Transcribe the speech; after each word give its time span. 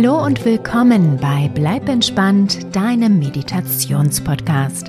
Hallo 0.00 0.24
und 0.24 0.44
willkommen 0.44 1.16
bei 1.16 1.50
Bleib 1.52 1.88
entspannt, 1.88 2.72
deinem 2.72 3.18
Meditationspodcast. 3.18 4.88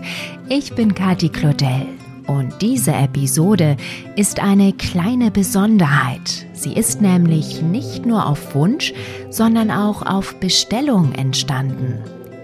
Ich 0.49 0.75
bin 0.75 0.93
Kati 0.93 1.29
Claudel 1.29 1.87
und 2.27 2.53
diese 2.61 2.91
Episode 2.91 3.75
ist 4.15 4.39
eine 4.39 4.71
kleine 4.71 5.31
Besonderheit. 5.31 6.45
Sie 6.53 6.73
ist 6.73 7.01
nämlich 7.01 7.63
nicht 7.63 8.05
nur 8.05 8.27
auf 8.27 8.53
Wunsch, 8.53 8.93
sondern 9.31 9.71
auch 9.71 10.03
auf 10.03 10.39
Bestellung 10.39 11.11
entstanden. 11.13 12.03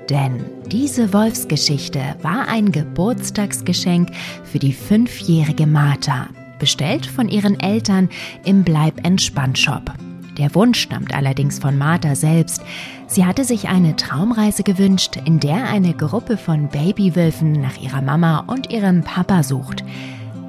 Denn 0.09 0.43
diese 0.65 1.13
Wolfsgeschichte 1.13 2.15
war 2.23 2.47
ein 2.47 2.71
Geburtstagsgeschenk 2.71 4.09
für 4.43 4.57
die 4.57 4.73
fünfjährige 4.73 5.67
Martha, 5.67 6.29
bestellt 6.57 7.05
von 7.05 7.29
ihren 7.29 7.59
Eltern 7.59 8.09
im 8.43 8.63
Bleib 8.63 9.05
entspannt 9.05 9.59
Shop. 9.59 9.93
Der 10.37 10.53
Wunsch 10.53 10.79
stammt 10.81 11.13
allerdings 11.15 11.59
von 11.59 11.77
Martha 11.77 12.15
selbst. 12.15 12.61
Sie 13.07 13.25
hatte 13.25 13.45
sich 13.45 13.69
eine 13.69 13.95
Traumreise 13.95 14.63
gewünscht, 14.63 15.17
in 15.23 15.39
der 15.39 15.69
eine 15.69 15.93
Gruppe 15.93 16.37
von 16.37 16.67
Babywölfen 16.67 17.53
nach 17.53 17.77
ihrer 17.77 18.01
Mama 18.01 18.43
und 18.47 18.71
ihrem 18.71 19.03
Papa 19.03 19.43
sucht. 19.43 19.83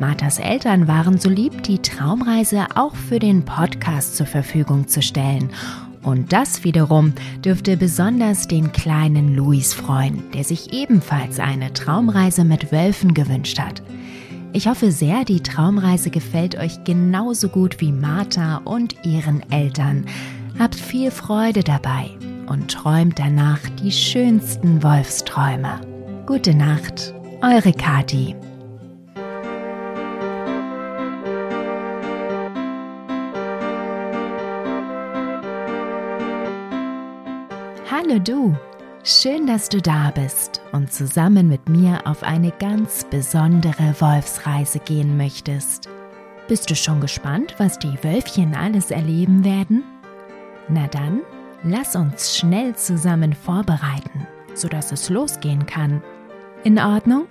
Marthas 0.01 0.39
Eltern 0.39 0.89
waren 0.89 1.19
so 1.19 1.30
lieb, 1.30 1.63
die 1.63 1.79
Traumreise 1.79 2.67
auch 2.75 2.95
für 2.95 3.19
den 3.19 3.45
Podcast 3.45 4.17
zur 4.17 4.27
Verfügung 4.27 4.89
zu 4.89 5.01
stellen. 5.01 5.51
Und 6.03 6.33
das 6.33 6.65
wiederum 6.65 7.13
dürfte 7.45 7.77
besonders 7.77 8.47
den 8.47 8.73
kleinen 8.73 9.35
Luis 9.35 9.73
freuen, 9.73 10.23
der 10.35 10.45
sich 10.45 10.73
ebenfalls 10.73 11.41
eine 11.41 11.73
Traumreise 11.73 12.45
mit 12.45 12.73
Wölfen 12.73 13.15
gewünscht 13.15 13.59
hat. 13.59 13.83
Ich 14.53 14.69
hoffe 14.69 14.91
sehr, 14.91 15.25
die 15.25 15.43
Traumreise 15.43 16.11
gefällt 16.11 16.57
euch 16.57 16.83
genauso 16.85 17.49
gut 17.49 17.80
wie 17.80 17.93
Martha 17.93 18.59
und 18.65 19.05
ihren 19.05 19.43
Eltern. 19.51 20.07
Habt 20.59 20.75
viel 20.75 21.11
Freude 21.11 21.63
dabei 21.63 22.11
und 22.47 22.71
träumt 22.71 23.19
danach 23.19 23.61
die 23.83 23.93
schönsten 23.93 24.83
Wolfsträume. 24.83 25.80
Gute 26.27 26.55
Nacht, 26.55 27.15
eure 27.43 27.73
Kati. 27.73 28.35
Hallo 37.91 38.19
du! 38.19 38.57
Schön, 39.05 39.47
dass 39.47 39.69
du 39.69 39.81
da 39.81 40.10
bist 40.10 40.60
und 40.77 40.93
zusammen 40.93 41.49
mit 41.49 41.69
mir 41.69 42.07
auf 42.07 42.23
eine 42.23 42.52
ganz 42.52 43.05
besondere 43.05 43.95
Wolfsreise 43.99 44.79
gehen 44.79 45.16
möchtest. 45.16 45.88
Bist 46.49 46.71
du 46.71 46.77
schon 46.77 47.01
gespannt, 47.01 47.55
was 47.59 47.79
die 47.79 47.99
Wölfchen 48.05 48.55
alles 48.55 48.91
erleben 48.91 49.45
werden? 49.45 49.82
Na 50.69 50.87
dann, 50.87 51.23
lass 51.65 51.97
uns 51.97 52.37
schnell 52.37 52.77
zusammen 52.77 53.32
vorbereiten, 53.32 54.27
sodass 54.54 54.93
es 54.93 55.09
losgehen 55.09 55.66
kann. 55.66 56.02
In 56.63 56.79
Ordnung? 56.79 57.27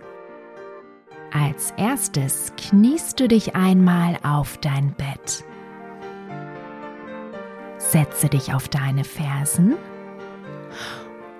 Als 1.31 1.71
erstes 1.77 2.51
kniest 2.57 3.19
du 3.19 3.27
dich 3.27 3.55
einmal 3.55 4.17
auf 4.23 4.57
dein 4.57 4.93
Bett. 4.93 5.43
Setze 7.77 8.27
dich 8.27 8.53
auf 8.53 8.67
deine 8.67 9.03
Fersen 9.03 9.75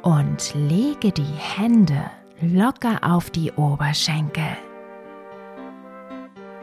und 0.06 0.54
lege 0.54 1.12
die 1.12 1.24
Hände 1.24 2.12
locker 2.40 3.00
auf 3.02 3.32
die 3.32 3.52
Oberschenkel. 3.54 4.56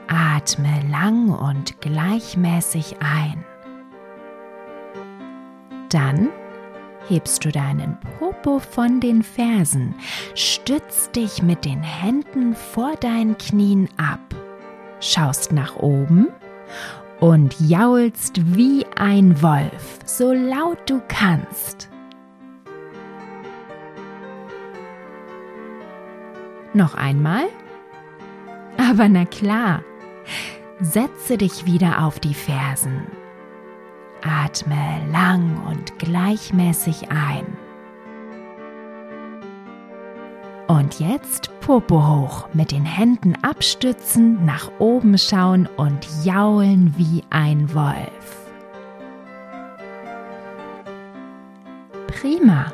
Atme 0.06 0.80
lang 0.88 1.30
und 1.30 1.80
gleichmäßig 1.80 2.96
ein. 3.00 3.44
Dann 5.90 6.28
hebst 7.08 7.44
du 7.44 7.50
deinen 7.50 7.98
Popo 8.18 8.60
von 8.60 9.00
den 9.00 9.24
Fersen, 9.24 9.96
stützt 10.36 11.16
dich 11.16 11.42
mit 11.42 11.64
den 11.64 11.82
Händen 11.82 12.54
vor 12.54 12.94
deinen 12.94 13.36
Knien 13.38 13.88
ab, 13.96 14.20
schaust 15.00 15.52
nach 15.52 15.74
oben 15.76 16.28
und 17.18 17.56
jaulst 17.58 18.56
wie 18.56 18.86
ein 18.96 19.42
Wolf, 19.42 19.98
so 20.04 20.32
laut 20.32 20.78
du 20.88 21.02
kannst. 21.08 21.91
Noch 26.74 26.94
einmal? 26.94 27.44
Aber 28.78 29.08
na 29.08 29.24
klar. 29.24 29.82
Setze 30.80 31.36
dich 31.38 31.66
wieder 31.66 32.04
auf 32.04 32.18
die 32.18 32.34
Fersen. 32.34 33.06
Atme 34.22 35.00
lang 35.10 35.62
und 35.68 35.98
gleichmäßig 35.98 37.10
ein. 37.10 37.46
Und 40.68 41.00
jetzt 41.00 41.50
Popo 41.60 42.06
hoch, 42.06 42.48
mit 42.54 42.72
den 42.72 42.84
Händen 42.84 43.34
abstützen, 43.42 44.44
nach 44.44 44.70
oben 44.78 45.18
schauen 45.18 45.68
und 45.76 46.06
jaulen 46.24 46.94
wie 46.96 47.22
ein 47.30 47.74
Wolf. 47.74 48.48
Prima. 52.06 52.72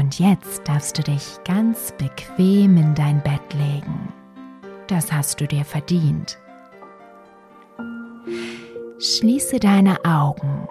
Und 0.00 0.18
jetzt 0.18 0.66
darfst 0.66 0.96
du 0.96 1.02
dich 1.02 1.36
ganz 1.44 1.92
bequem 1.98 2.78
in 2.78 2.94
dein 2.94 3.22
Bett 3.22 3.52
legen. 3.52 4.10
Das 4.86 5.12
hast 5.12 5.42
du 5.42 5.46
dir 5.46 5.62
verdient. 5.62 6.38
Schließe 8.98 9.60
deine 9.60 10.02
Augen 10.02 10.66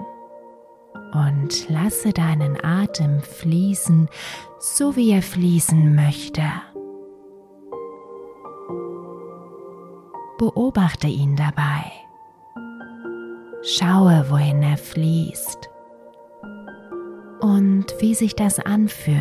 und 1.13 1.69
lasse 1.69 2.11
deinen 2.11 2.57
Atem 2.63 3.21
fließen, 3.21 4.09
so 4.57 4.95
wie 4.95 5.11
er 5.11 5.21
fließen 5.21 5.93
möchte. 5.93 6.41
Beobachte 10.39 11.07
ihn 11.07 11.35
dabei. 11.35 11.83
Schaue, 13.61 14.25
wohin 14.29 14.63
er 14.63 14.77
fließt 14.77 15.69
und 17.41 17.85
wie 17.99 18.15
sich 18.15 18.35
das 18.35 18.59
anfühlt. 18.59 19.19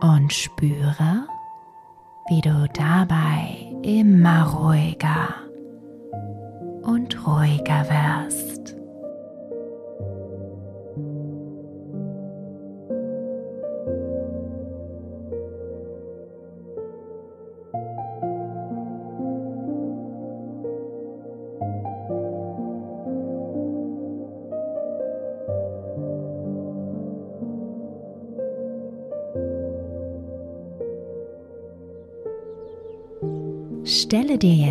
Und 0.00 0.32
spüre, 0.32 1.26
wie 2.28 2.40
du 2.40 2.68
dabei 2.72 3.70
immer 3.82 4.46
ruhiger 4.48 5.34
und 6.82 7.26
ruhiger 7.26 7.86
wirst. 7.88 8.49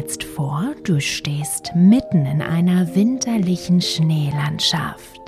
Jetzt 0.09 0.23
vor, 0.23 0.73
du 0.85 0.99
stehst 0.99 1.75
mitten 1.75 2.25
in 2.25 2.41
einer 2.41 2.95
winterlichen 2.95 3.79
Schneelandschaft, 3.79 5.21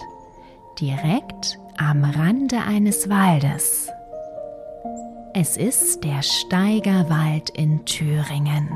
direkt 0.80 1.60
am 1.78 2.04
Rande 2.04 2.58
eines 2.58 3.08
Waldes. 3.08 3.90
Es 5.36 5.56
ist 5.56 6.04
der 6.04 6.24
Steigerwald 6.24 7.52
in 7.52 7.86
Thüringen. 7.86 8.70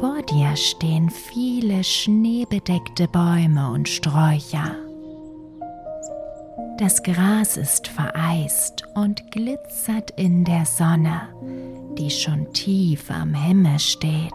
Vor 0.00 0.22
dir 0.22 0.56
stehen 0.56 1.08
viele 1.08 1.84
schneebedeckte 1.84 3.06
Bäume 3.06 3.70
und 3.70 3.88
Sträucher. 3.88 4.85
Das 6.78 7.02
Gras 7.02 7.56
ist 7.56 7.88
vereist 7.88 8.82
und 8.94 9.32
glitzert 9.32 10.10
in 10.10 10.44
der 10.44 10.66
Sonne, 10.66 11.22
die 11.96 12.10
schon 12.10 12.52
tief 12.52 13.10
am 13.10 13.32
Himmel 13.32 13.78
steht. 13.78 14.34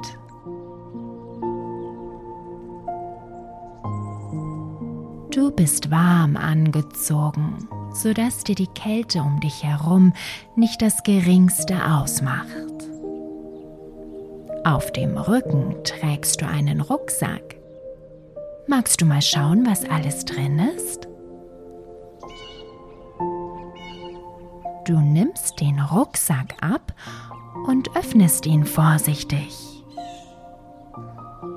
Du 5.30 5.52
bist 5.52 5.92
warm 5.92 6.36
angezogen, 6.36 7.70
sodass 7.94 8.44
dir 8.44 8.56
die 8.56 8.74
Kälte 8.74 9.22
um 9.22 9.40
dich 9.40 9.64
herum 9.64 10.14
nicht 10.56 10.82
das 10.82 11.04
geringste 11.04 11.94
ausmacht. 11.94 12.48
Auf 14.64 14.92
dem 14.94 15.16
Rücken 15.16 15.76
trägst 15.84 16.42
du 16.42 16.48
einen 16.48 16.82
Rucksack. 16.82 17.56
Magst 18.66 19.00
du 19.00 19.06
mal 19.06 19.22
schauen, 19.22 19.64
was 19.68 19.88
alles 19.88 20.26
drin 20.26 20.58
ist? 20.76 21.11
Du 24.86 25.00
nimmst 25.00 25.60
den 25.60 25.80
Rucksack 25.80 26.56
ab 26.62 26.94
und 27.68 27.96
öffnest 27.96 28.46
ihn 28.46 28.66
vorsichtig. 28.66 29.56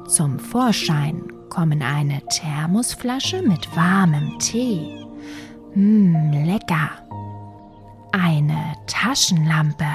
Zum 0.07 0.39
Vorschein 0.39 1.23
kommen 1.49 1.83
eine 1.83 2.21
Thermosflasche 2.27 3.41
mit 3.43 3.75
warmem 3.75 4.39
Tee. 4.39 5.07
Mmm, 5.75 6.45
lecker. 6.45 6.91
Eine 8.13 8.75
Taschenlampe. 8.87 9.87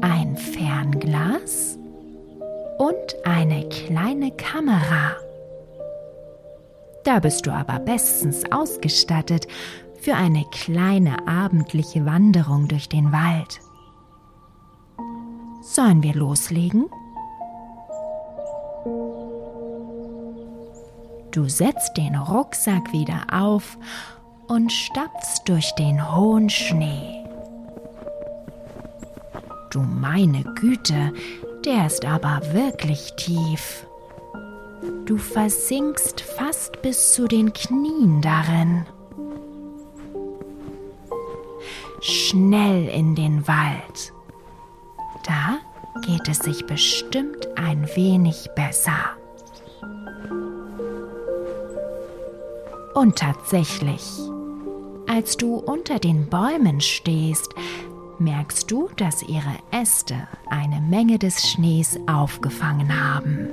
Ein 0.00 0.36
Fernglas 0.36 1.78
und 2.78 3.26
eine 3.26 3.68
kleine 3.68 4.30
Kamera. 4.32 5.16
Da 7.04 7.20
bist 7.20 7.46
du 7.46 7.52
aber 7.52 7.78
bestens 7.78 8.50
ausgestattet 8.50 9.46
für 10.06 10.14
eine 10.14 10.44
kleine 10.52 11.26
abendliche 11.26 12.06
Wanderung 12.06 12.68
durch 12.68 12.88
den 12.88 13.10
Wald. 13.10 13.60
Sollen 15.60 16.00
wir 16.04 16.14
loslegen? 16.14 16.84
Du 21.32 21.48
setzt 21.48 21.96
den 21.96 22.14
Rucksack 22.14 22.92
wieder 22.92 23.26
auf 23.32 23.76
und 24.46 24.70
stapfst 24.72 25.42
durch 25.46 25.74
den 25.74 26.14
hohen 26.16 26.50
Schnee. 26.50 27.24
Du 29.70 29.80
meine 29.80 30.44
Güte, 30.54 31.12
der 31.64 31.84
ist 31.84 32.04
aber 32.04 32.42
wirklich 32.52 33.12
tief. 33.16 33.84
Du 35.04 35.18
versinkst 35.18 36.20
fast 36.20 36.80
bis 36.80 37.12
zu 37.12 37.26
den 37.26 37.52
Knien 37.52 38.22
darin. 38.22 38.86
Schnell 42.08 42.86
in 42.86 43.16
den 43.16 43.48
Wald. 43.48 44.12
Da 45.24 45.58
geht 46.02 46.28
es 46.28 46.38
sich 46.38 46.64
bestimmt 46.64 47.48
ein 47.56 47.84
wenig 47.96 48.48
besser. 48.54 49.16
Und 52.94 53.16
tatsächlich, 53.16 54.04
als 55.08 55.36
du 55.36 55.56
unter 55.56 55.98
den 55.98 56.28
Bäumen 56.30 56.80
stehst, 56.80 57.52
merkst 58.20 58.70
du, 58.70 58.88
dass 58.96 59.24
ihre 59.24 59.56
Äste 59.72 60.28
eine 60.48 60.80
Menge 60.80 61.18
des 61.18 61.50
Schnees 61.50 61.98
aufgefangen 62.06 63.02
haben. 63.02 63.48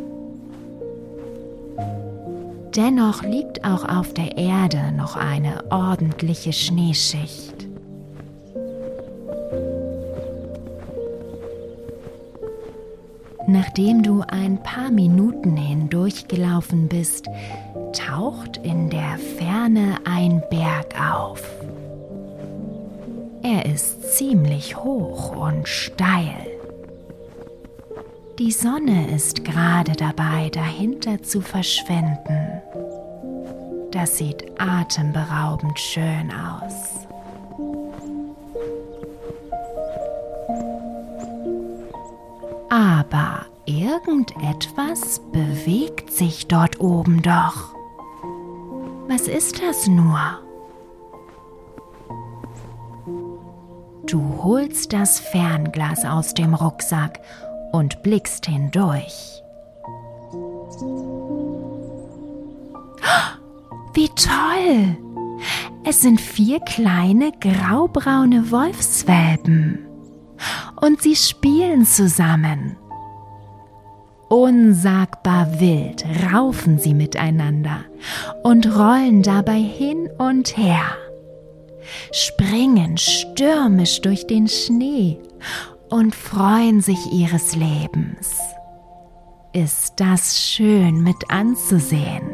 Dennoch 2.76 3.24
liegt 3.24 3.66
auch 3.66 3.90
auf 3.90 4.14
der 4.14 4.38
Erde 4.38 4.92
noch 4.92 5.16
eine 5.16 5.72
ordentliche 5.72 6.54
Schneeschicht. 6.54 7.73
Nachdem 13.64 14.04
du 14.04 14.22
ein 14.28 14.62
paar 14.62 14.92
Minuten 14.92 15.56
hindurchgelaufen 15.56 16.90
bist, 16.90 17.28
taucht 17.94 18.58
in 18.58 18.90
der 18.90 19.18
Ferne 19.38 20.00
ein 20.04 20.44
Berg 20.50 21.00
auf. 21.00 21.42
Er 23.42 23.66
ist 23.66 24.18
ziemlich 24.18 24.76
hoch 24.76 25.34
und 25.38 25.66
steil. 25.70 26.46
Die 28.38 28.52
Sonne 28.52 29.10
ist 29.10 29.46
gerade 29.46 29.94
dabei, 29.94 30.50
dahinter 30.50 31.24
zu 31.24 31.40
verschwinden. 31.40 32.62
Das 33.92 34.18
sieht 34.18 34.44
atemberaubend 34.60 35.80
schön 35.80 36.34
aus. 36.34 37.08
Aber 42.70 43.53
irgendetwas 43.66 45.22
bewegt 45.32 46.12
sich 46.12 46.48
dort 46.48 46.80
oben 46.80 47.22
doch. 47.22 47.76
Was 49.08 49.28
ist 49.28 49.62
das 49.62 49.88
nur? 49.88 50.20
Du 54.06 54.44
holst 54.44 54.94
das 54.94 55.20
Fernglas 55.20 56.06
aus 56.06 56.34
dem 56.34 56.54
Rucksack 56.54 57.20
und 57.72 58.04
blickst 58.04 58.46
hindurch. 58.46 59.42
Wie 63.94 64.10
toll! 64.10 64.98
Es 65.86 66.02
sind 66.02 66.22
vier 66.22 66.60
kleine 66.62 67.32
graubraune 67.40 68.52
Wolfswelpen 68.52 69.86
und 70.82 71.02
sie 71.02 71.16
spielen 71.16 71.86
zusammen. 71.86 72.78
Unsagbar 74.34 75.60
wild 75.60 76.04
raufen 76.34 76.80
sie 76.80 76.96
miteinander 76.96 77.82
und 78.42 78.66
rollen 78.66 79.22
dabei 79.22 79.60
hin 79.60 80.10
und 80.18 80.58
her, 80.58 80.98
springen 82.12 82.98
stürmisch 82.98 84.02
durch 84.02 84.26
den 84.26 84.48
Schnee 84.48 85.20
und 85.92 86.16
freuen 86.16 86.82
sich 86.82 86.98
ihres 87.12 87.56
Lebens. 87.56 88.40
Ist 89.52 90.00
das 90.00 90.42
schön 90.42 91.04
mit 91.04 91.30
anzusehen? 91.30 92.32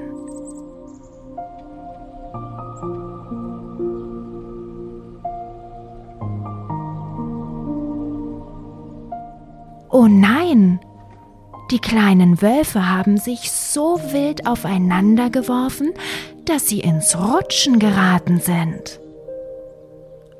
Oh 9.89 10.07
nein! 10.07 10.79
Die 11.71 11.79
kleinen 11.79 12.41
Wölfe 12.41 12.89
haben 12.89 13.17
sich 13.17 13.51
so 13.51 13.99
wild 14.11 14.47
aufeinander 14.47 15.29
geworfen, 15.29 15.93
dass 16.45 16.67
sie 16.67 16.79
ins 16.79 17.15
Rutschen 17.15 17.77
geraten 17.77 18.39
sind. 18.39 18.99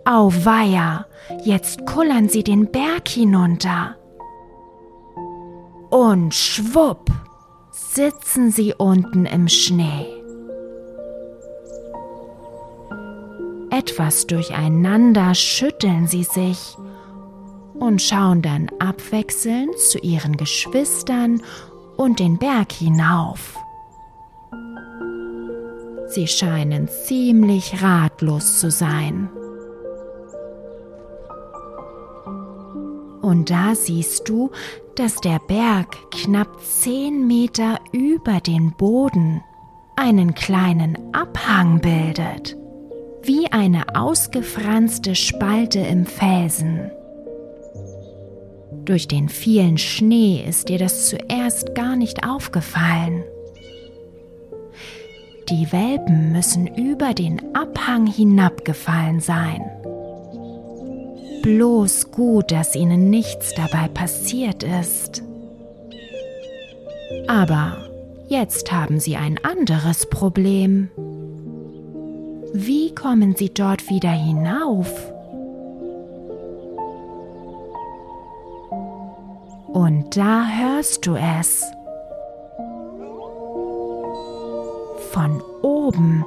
Auweia, 0.06 1.06
jetzt 1.44 1.86
kullern 1.86 2.30
sie 2.30 2.44
den 2.44 2.72
Berg 2.72 3.08
hinunter. 3.08 3.96
Und 5.92 6.34
schwupp 6.34 7.12
sitzen 7.72 8.52
sie 8.52 8.74
unten 8.76 9.28
im 9.28 9.48
Schnee. 9.48 10.08
Etwas 13.70 14.26
durcheinander 14.26 15.36
schütteln 15.36 16.08
sie 16.08 16.24
sich 16.24 16.76
und 17.80 18.02
schauen 18.02 18.42
dann 18.42 18.70
abwechselnd 18.80 19.78
zu 19.78 20.00
ihren 20.00 20.38
Geschwistern 20.38 21.42
und 21.98 22.20
den 22.20 22.38
Berg 22.38 22.72
hinauf. 22.72 23.58
Sie 26.08 26.28
scheinen 26.28 26.88
ziemlich 26.88 27.84
ratlos 27.84 28.60
zu 28.60 28.72
sein. 28.72 29.30
Und 33.22 33.52
da 33.52 33.76
siehst 33.76 34.28
du, 34.28 34.50
dass 34.96 35.18
der 35.18 35.40
Berg 35.40 35.96
knapp 36.12 36.60
zehn 36.62 37.28
Meter 37.28 37.80
über 37.92 38.40
den 38.40 38.72
Boden 38.72 39.44
einen 39.96 40.34
kleinen 40.34 40.98
Abhang 41.14 41.80
bildet, 41.80 42.58
wie 43.22 43.52
eine 43.52 43.96
ausgefranste 43.96 45.14
Spalte 45.14 45.80
im 45.80 46.06
Felsen. 46.06 46.90
Durch 48.90 49.08
den 49.08 49.30
vielen 49.30 49.78
Schnee 49.78 50.44
ist 50.44 50.68
dir 50.68 50.80
das 50.80 51.10
zuerst 51.10 51.76
gar 51.76 51.96
nicht 51.96 52.28
aufgefallen. 52.28 53.24
Die 55.48 55.72
Welpen 55.72 56.32
müssen 56.32 56.66
über 56.66 57.14
den 57.14 57.40
Abhang 57.54 58.08
hinabgefallen 58.08 59.20
sein. 59.20 59.62
Bloß 61.44 62.10
gut, 62.10 62.52
dass 62.52 62.76
ihnen 62.76 63.12
nichts 63.12 63.54
dabei 63.54 63.90
passiert 63.90 64.64
ist. 64.64 65.22
Aber 67.28 67.78
jetzt 68.28 68.72
haben 68.72 69.00
sie 69.00 69.18
ein 69.18 69.38
anderes 69.44 70.10
Problem. 70.10 70.90
Wie 72.54 72.96
kommen 72.96 73.36
sie 73.36 73.54
dort 73.54 73.88
wieder 73.88 74.10
hinauf? 74.10 75.14
Und 79.74 80.18
da 80.18 80.48
hörst 80.48 81.06
du 81.06 81.16
es. 81.16 81.64
Von 85.12 85.44
oben 85.62 86.26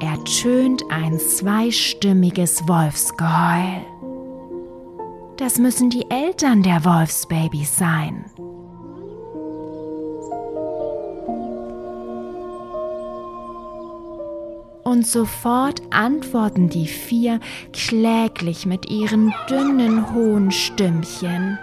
ertönt 0.00 0.82
ein 0.90 1.18
zweistimmiges 1.18 2.66
Wolfsgeheul. 2.66 3.82
Das 5.36 5.58
müssen 5.58 5.90
die 5.90 6.10
Eltern 6.10 6.62
der 6.62 6.84
Wolfsbabys 6.84 7.76
sein. 7.76 8.24
Und 14.82 15.06
sofort 15.06 15.82
antworten 15.90 16.68
die 16.68 16.86
vier 16.86 17.38
kläglich 17.72 18.66
mit 18.66 18.90
ihren 18.90 19.32
dünnen, 19.48 20.12
hohen 20.12 20.50
Stimmchen. 20.50 21.58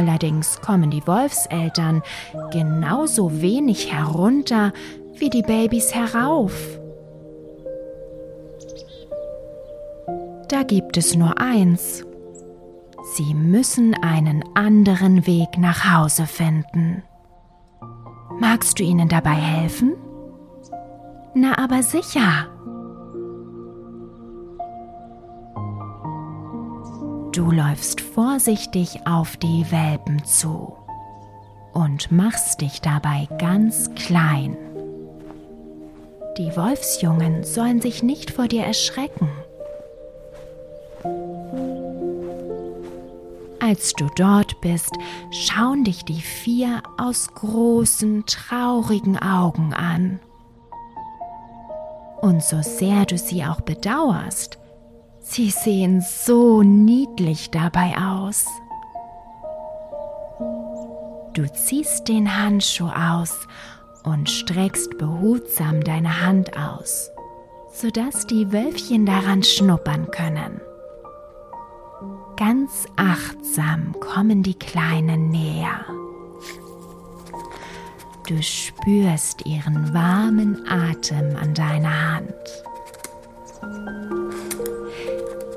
Allerdings 0.00 0.62
kommen 0.62 0.90
die 0.90 1.06
Wolfseltern 1.06 2.02
genauso 2.50 3.42
wenig 3.42 3.92
herunter 3.92 4.72
wie 5.18 5.28
die 5.28 5.42
Babys 5.42 5.94
herauf. 5.94 6.54
Da 10.48 10.62
gibt 10.62 10.96
es 10.96 11.14
nur 11.14 11.38
eins. 11.38 12.02
Sie 13.14 13.34
müssen 13.34 13.92
einen 13.92 14.42
anderen 14.54 15.26
Weg 15.26 15.58
nach 15.58 15.94
Hause 15.94 16.24
finden. 16.24 17.02
Magst 18.38 18.78
du 18.78 18.82
ihnen 18.82 19.10
dabei 19.10 19.34
helfen? 19.34 19.96
Na 21.34 21.58
aber 21.58 21.82
sicher. 21.82 22.46
Du 27.32 27.52
läufst 27.52 28.00
vorsichtig 28.00 29.06
auf 29.06 29.36
die 29.36 29.64
Welpen 29.70 30.24
zu 30.24 30.76
und 31.72 32.10
machst 32.10 32.60
dich 32.60 32.80
dabei 32.80 33.28
ganz 33.38 33.88
klein. 33.94 34.56
Die 36.36 36.56
Wolfsjungen 36.56 37.44
sollen 37.44 37.80
sich 37.80 38.02
nicht 38.02 38.32
vor 38.32 38.48
dir 38.48 38.64
erschrecken. 38.64 39.28
Als 43.60 43.92
du 43.92 44.08
dort 44.16 44.60
bist, 44.60 44.92
schauen 45.30 45.84
dich 45.84 46.04
die 46.04 46.20
vier 46.20 46.82
aus 46.98 47.32
großen, 47.32 48.26
traurigen 48.26 49.16
Augen 49.16 49.72
an. 49.72 50.18
Und 52.20 52.42
so 52.42 52.60
sehr 52.62 53.06
du 53.06 53.16
sie 53.16 53.44
auch 53.44 53.60
bedauerst, 53.60 54.58
sie 55.30 55.50
sehen 55.50 56.00
so 56.00 56.62
niedlich 56.62 57.50
dabei 57.50 57.94
aus. 57.96 58.46
Du 61.34 61.46
ziehst 61.52 62.08
den 62.08 62.36
Handschuh 62.36 62.88
aus 62.88 63.46
und 64.02 64.28
streckst 64.28 64.98
behutsam 64.98 65.82
deine 65.84 66.26
Hand 66.26 66.56
aus, 66.56 67.10
sodass 67.72 68.26
die 68.26 68.52
Wölfchen 68.52 69.06
daran 69.06 69.42
schnuppern 69.42 70.10
können. 70.10 70.60
Ganz 72.36 72.86
achtsam 72.96 73.94
kommen 74.00 74.42
die 74.42 74.58
Kleinen 74.58 75.30
näher. 75.30 75.84
Du 78.26 78.42
spürst 78.42 79.46
ihren 79.46 79.92
warmen 79.92 80.66
Atem 80.68 81.36
an 81.36 81.54
deiner 81.54 82.14
Hand. 82.14 82.34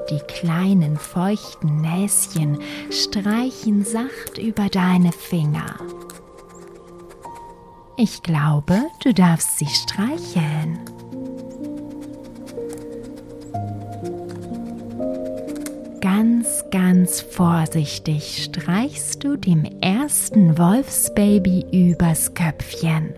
Die 0.10 0.20
kleinen 0.20 0.98
feuchten 0.98 1.82
Näschen 1.82 2.60
streichen 2.90 3.86
sacht 3.86 4.38
über 4.38 4.70
deine 4.70 5.12
Finger. 5.12 5.76
Ich 7.96 8.22
glaube, 8.24 8.84
du 9.04 9.14
darfst 9.14 9.60
sie 9.60 9.68
streicheln. 9.68 10.80
Ganz, 16.02 16.66
ganz 16.70 17.22
vorsichtig 17.22 18.44
streichst 18.44 19.24
du 19.24 19.38
dem 19.38 19.64
ersten 19.80 20.58
Wolfsbaby 20.58 21.66
übers 21.72 22.34
Köpfchen. 22.34 23.14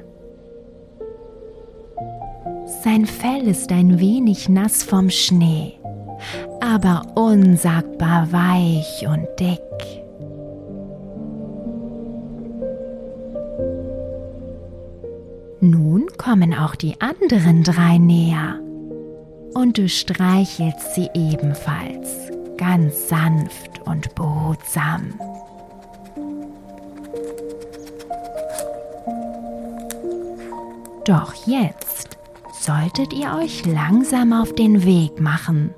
Sein 2.83 3.05
Fell 3.05 3.47
ist 3.47 3.71
ein 3.71 3.99
wenig 3.99 4.49
nass 4.49 4.83
vom 4.83 5.09
Schnee, 5.09 5.73
aber 6.65 7.03
unsagbar 7.15 8.31
weich 8.31 9.05
und 9.07 9.27
dick. 9.39 9.59
Nun 15.61 16.07
kommen 16.17 16.53
auch 16.53 16.75
die 16.75 16.99
anderen 16.99 17.63
drei 17.63 17.97
näher 17.97 18.59
und 19.53 19.77
du 19.77 19.87
streichelst 19.87 20.95
sie 20.95 21.09
ebenfalls 21.13 22.31
ganz 22.57 23.09
sanft 23.09 23.81
und 23.85 24.13
behutsam. 24.15 25.19
Doch 31.05 31.33
jetzt 31.45 32.17
solltet 32.59 33.13
ihr 33.13 33.35
euch 33.35 33.65
langsam 33.65 34.33
auf 34.33 34.53
den 34.53 34.83
Weg 34.83 35.21
machen. 35.21 35.73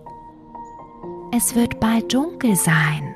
Es 1.37 1.53
wird 1.53 1.79
bald 1.79 2.11
dunkel 2.15 2.55
sein. 2.55 3.13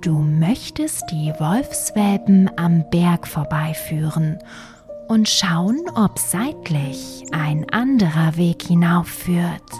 Du 0.00 0.18
möchtest 0.18 1.04
die 1.12 1.32
Wolfswelpen 1.38 2.50
am 2.56 2.82
Berg 2.90 3.28
vorbeiführen 3.28 4.40
und 5.06 5.28
schauen, 5.28 5.82
ob 5.94 6.18
seitlich 6.18 7.24
ein 7.30 7.70
anderer 7.70 8.36
Weg 8.36 8.64
hinaufführt. 8.64 9.70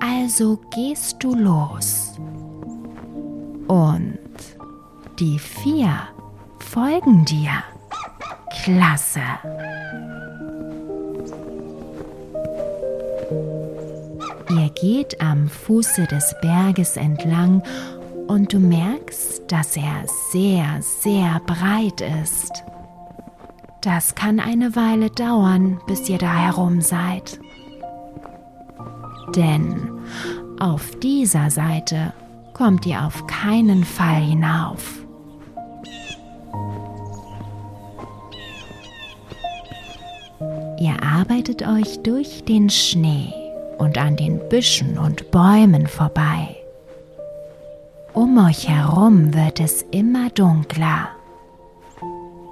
Also 0.00 0.58
gehst 0.74 1.22
du 1.22 1.34
los. 1.34 2.18
Und 3.66 4.18
die 5.18 5.38
vier 5.38 6.00
folgen 6.58 7.24
dir. 7.24 7.62
Klasse. 8.62 9.22
Ihr 14.50 14.70
geht 14.70 15.20
am 15.20 15.48
Fuße 15.48 16.06
des 16.06 16.34
Berges 16.40 16.96
entlang 16.96 17.62
und 18.26 18.52
du 18.52 18.58
merkst, 18.58 19.42
dass 19.48 19.76
er 19.76 20.04
sehr, 20.30 20.80
sehr 20.80 21.40
breit 21.46 22.00
ist. 22.22 22.64
Das 23.80 24.14
kann 24.14 24.40
eine 24.40 24.74
Weile 24.74 25.10
dauern, 25.10 25.80
bis 25.86 26.08
ihr 26.08 26.18
da 26.18 26.34
herum 26.34 26.80
seid. 26.80 27.38
Denn 29.36 29.90
auf 30.58 30.96
dieser 30.96 31.50
Seite 31.50 32.12
kommt 32.54 32.86
ihr 32.86 33.04
auf 33.04 33.26
keinen 33.26 33.84
Fall 33.84 34.22
hinauf. 34.22 35.07
Ihr 40.80 41.02
arbeitet 41.02 41.66
euch 41.66 42.02
durch 42.02 42.44
den 42.44 42.70
Schnee 42.70 43.32
und 43.78 43.98
an 43.98 44.16
den 44.16 44.38
Büschen 44.48 44.96
und 44.96 45.30
Bäumen 45.32 45.88
vorbei. 45.88 46.56
Um 48.12 48.38
euch 48.46 48.68
herum 48.68 49.34
wird 49.34 49.58
es 49.58 49.82
immer 49.90 50.30
dunkler. 50.30 51.08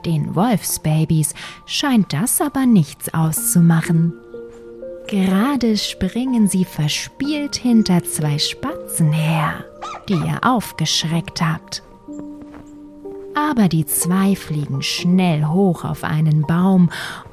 Den 0.05 0.35
Wolfsbabys 0.35 1.35
scheint 1.67 2.13
das 2.13 2.41
aber 2.41 2.67
nichts 2.67 3.13
auszumachen. 3.15 4.13
Gerade 5.07 5.77
springen 5.77 6.49
sie 6.49 6.65
verspielt 6.65 7.55
hinter 7.55 8.03
zwei 8.03 8.39
Spatzen 8.39 9.13
her, 9.13 9.65
die 10.09 10.15
ihr 10.15 10.41
aufgeschreckt 10.43 11.41
habt. 11.41 11.83
Aber 13.37 13.69
die 13.69 13.85
zwei 13.85 14.35
fliegen 14.35 14.83
schnell 14.83 15.45
hoch 15.45 15.85
auf 15.85 16.05
einen 16.05 16.47
Baum 16.47 16.91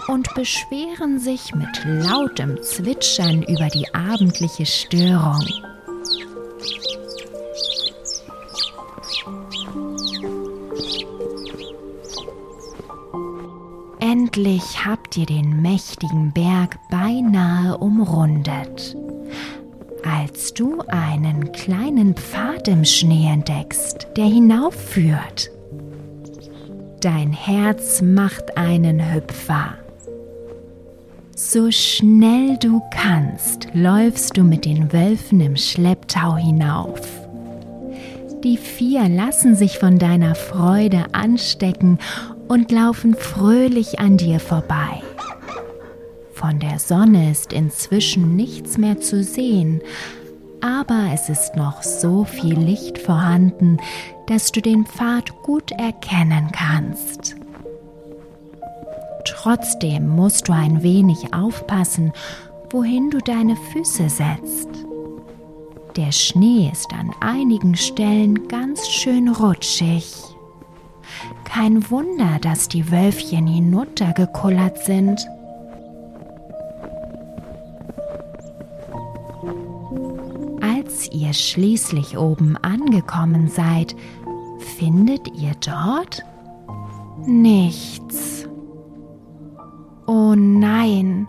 und 0.09 0.27
beschweren 0.35 1.17
sich 1.17 1.55
mit 1.55 1.69
lautem 1.85 2.61
Zwitschern 2.61 3.41
über 3.43 3.69
die 3.69 3.85
abendliche 3.93 4.65
Störung. 4.65 5.39
Endlich 14.01 14.85
habt 14.85 15.15
ihr 15.15 15.25
den 15.25 15.61
mächtigen 15.61 16.33
Berg 16.33 16.79
beinahe 16.89 17.77
umrundet, 17.77 18.97
als 20.03 20.53
du 20.53 20.81
einen 20.87 21.53
kleinen 21.53 22.13
Pfad 22.15 22.67
im 22.67 22.83
Schnee 22.83 23.31
entdeckst, 23.31 24.07
der 24.17 24.25
hinaufführt. 24.25 25.49
Dein 27.03 27.33
Herz 27.33 28.01
macht 28.01 28.57
einen 28.57 29.13
Hüpfer. 29.13 29.73
So 31.35 31.69
schnell 31.69 32.55
du 32.57 32.81
kannst, 32.91 33.67
läufst 33.73 34.37
du 34.37 34.43
mit 34.43 34.63
den 34.63 34.93
Wölfen 34.93 35.41
im 35.41 35.57
Schlepptau 35.57 36.37
hinauf. 36.37 37.01
Die 38.41 38.55
vier 38.55 39.09
lassen 39.09 39.53
sich 39.53 39.79
von 39.79 39.99
deiner 39.99 40.33
Freude 40.33 41.07
anstecken 41.11 41.99
und 42.47 42.71
laufen 42.71 43.15
fröhlich 43.15 43.99
an 43.99 44.15
dir 44.15 44.39
vorbei. 44.39 45.01
Von 46.31 46.59
der 46.59 46.79
Sonne 46.79 47.31
ist 47.31 47.51
inzwischen 47.51 48.37
nichts 48.37 48.77
mehr 48.77 49.01
zu 49.01 49.25
sehen, 49.25 49.81
aber 50.63 51.09
es 51.13 51.27
ist 51.27 51.57
noch 51.57 51.83
so 51.83 52.23
viel 52.23 52.57
Licht 52.57 52.97
vorhanden, 52.97 53.77
dass 54.27 54.53
du 54.53 54.61
den 54.61 54.85
Pfad 54.85 55.43
gut 55.43 55.71
erkennen 55.73 56.49
kannst. 56.53 57.35
Trotzdem 59.25 60.07
musst 60.07 60.47
du 60.47 60.53
ein 60.53 60.81
wenig 60.81 61.33
aufpassen, 61.33 62.13
wohin 62.69 63.09
du 63.09 63.17
deine 63.17 63.57
Füße 63.57 64.09
setzt. 64.09 64.69
Der 65.97 66.13
Schnee 66.13 66.69
ist 66.71 66.93
an 66.93 67.11
einigen 67.19 67.75
Stellen 67.75 68.47
ganz 68.47 68.87
schön 68.87 69.27
rutschig. 69.27 70.15
Kein 71.43 71.89
Wunder, 71.91 72.39
dass 72.39 72.69
die 72.69 72.89
Wölfchen 72.89 73.47
hinuntergekullert 73.47 74.79
sind. 74.85 75.27
Als 81.03 81.11
ihr 81.11 81.33
schließlich 81.33 82.17
oben 82.17 82.55
angekommen 82.55 83.49
seid, 83.49 83.93
findet 84.77 85.27
ihr 85.37 85.51
dort 85.59 86.23
nichts. 87.25 88.47
Oh 90.07 90.33
nein, 90.33 91.27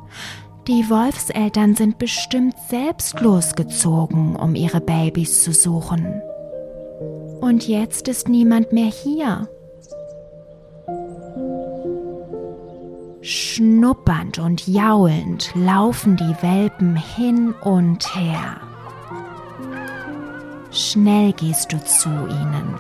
die 0.68 0.88
Wolfseltern 0.88 1.74
sind 1.74 1.98
bestimmt 1.98 2.54
selbst 2.68 3.18
losgezogen, 3.20 4.36
um 4.36 4.54
ihre 4.54 4.80
Babys 4.80 5.42
zu 5.42 5.52
suchen. 5.52 6.22
Und 7.40 7.66
jetzt 7.66 8.06
ist 8.06 8.28
niemand 8.28 8.72
mehr 8.72 8.92
hier. 8.92 9.48
Schnuppernd 13.22 14.38
und 14.38 14.68
jaulend 14.68 15.50
laufen 15.56 16.16
die 16.16 16.42
Welpen 16.42 16.94
hin 16.94 17.52
und 17.64 18.14
her. 18.14 18.60
Schnell 20.74 21.32
gehst 21.34 21.72
du 21.72 21.78
zu 21.84 22.08
ihnen 22.08 22.74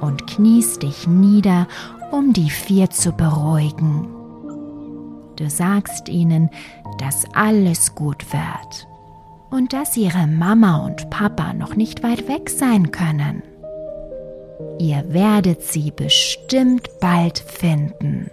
und 0.00 0.26
kniest 0.26 0.82
dich 0.82 1.06
nieder, 1.06 1.68
um 2.10 2.32
die 2.32 2.48
vier 2.48 2.88
zu 2.88 3.12
beruhigen. 3.12 4.08
Du 5.36 5.50
sagst 5.50 6.08
ihnen, 6.08 6.48
dass 6.98 7.26
alles 7.34 7.94
gut 7.94 8.32
wird 8.32 8.88
und 9.50 9.74
dass 9.74 9.98
ihre 9.98 10.26
Mama 10.26 10.86
und 10.86 11.10
Papa 11.10 11.52
noch 11.52 11.76
nicht 11.76 12.02
weit 12.02 12.26
weg 12.26 12.48
sein 12.48 12.90
können. 12.90 13.42
Ihr 14.78 15.04
werdet 15.12 15.62
sie 15.62 15.90
bestimmt 15.90 16.88
bald 17.00 17.38
finden. 17.38 18.30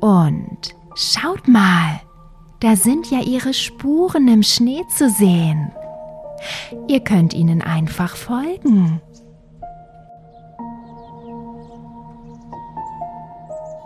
Und 0.00 0.74
schaut 0.94 1.46
mal, 1.46 2.00
da 2.60 2.76
sind 2.76 3.10
ja 3.10 3.20
ihre 3.20 3.54
Spuren 3.54 4.28
im 4.28 4.42
Schnee 4.42 4.82
zu 4.96 5.08
sehen. 5.10 5.72
Ihr 6.88 7.00
könnt 7.00 7.34
ihnen 7.34 7.62
einfach 7.62 8.16
folgen. 8.16 9.00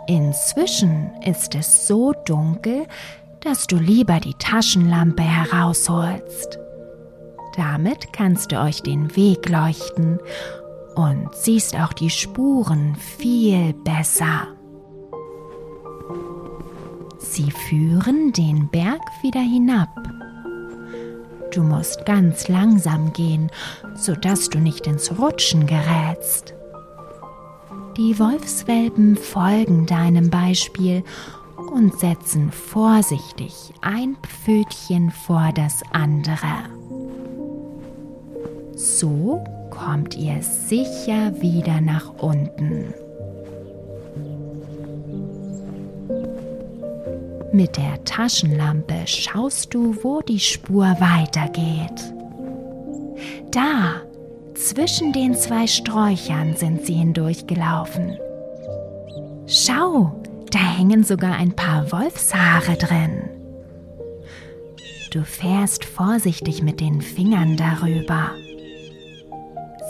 Inzwischen 0.07 1.09
ist 1.25 1.55
es 1.55 1.87
so 1.87 2.13
dunkel, 2.25 2.85
dass 3.41 3.67
du 3.67 3.77
lieber 3.77 4.19
die 4.19 4.35
Taschenlampe 4.35 5.23
herausholst. 5.23 6.59
Damit 7.55 8.11
kannst 8.13 8.51
du 8.51 8.59
euch 8.59 8.81
den 8.83 9.15
Weg 9.15 9.49
leuchten 9.49 10.19
und 10.95 11.29
siehst 11.33 11.75
auch 11.75 11.93
die 11.93 12.09
Spuren 12.09 12.95
viel 12.95 13.73
besser. 13.73 14.47
Sie 17.31 17.51
führen 17.51 18.31
den 18.31 18.69
Berg 18.69 19.01
wieder 19.21 19.41
hinab. 19.41 19.89
Du 21.51 21.63
musst 21.63 22.05
ganz 22.05 22.47
langsam 22.47 23.13
gehen, 23.13 23.49
sodass 23.95 24.49
du 24.49 24.59
nicht 24.59 24.87
ins 24.87 25.17
Rutschen 25.17 25.65
gerätst. 25.65 26.53
Die 27.97 28.19
Wolfswelpen 28.19 29.15
folgen 29.15 29.85
deinem 29.85 30.29
Beispiel 30.29 31.03
und 31.71 31.97
setzen 31.99 32.51
vorsichtig 32.51 33.73
ein 33.81 34.17
Pfötchen 34.21 35.11
vor 35.11 35.51
das 35.53 35.81
andere. 35.91 36.69
So 38.75 39.43
kommt 39.71 40.15
ihr 40.15 40.41
sicher 40.41 41.41
wieder 41.41 41.81
nach 41.81 42.13
unten. 42.17 42.93
Mit 47.55 47.77
der 47.77 48.03
Taschenlampe 48.03 49.07
schaust 49.07 49.73
du, 49.73 49.95
wo 50.03 50.19
die 50.19 50.41
Spur 50.41 50.87
weitergeht. 50.99 52.13
Da, 53.49 54.01
zwischen 54.55 55.13
den 55.13 55.35
zwei 55.35 55.65
Sträuchern 55.65 56.57
sind 56.57 56.85
sie 56.85 56.95
hindurchgelaufen. 56.95 58.17
Schau, 59.47 60.21
da 60.51 60.59
hängen 60.59 61.05
sogar 61.05 61.37
ein 61.37 61.55
paar 61.55 61.89
Wolfshaare 61.93 62.75
drin. 62.75 63.29
Du 65.11 65.23
fährst 65.23 65.85
vorsichtig 65.85 66.61
mit 66.61 66.81
den 66.81 66.99
Fingern 66.99 67.55
darüber. 67.55 68.31